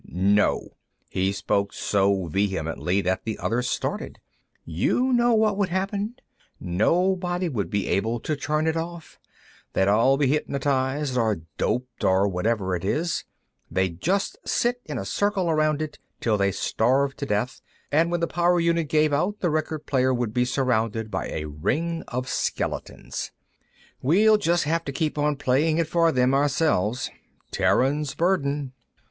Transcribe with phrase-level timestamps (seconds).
[0.07, 0.69] "No!"
[1.09, 4.17] He spoke so vehemently that the others started.
[4.65, 6.15] "You know what would happen?
[6.59, 9.19] Nobody would be able to turn it off;
[9.73, 13.25] they'd all be hypnotized, or doped, or whatever it is.
[13.69, 17.61] They'd just sit in a circle around it till they starved to death,
[17.91, 21.45] and when the power unit gave out, the record player would be surrounded by a
[21.45, 23.31] ring of skeletons.
[24.01, 27.11] We'll just have to keep on playing it for them ourselves.
[27.51, 28.73] Terrans' Burden."